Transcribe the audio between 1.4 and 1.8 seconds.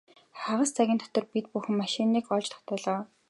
бүх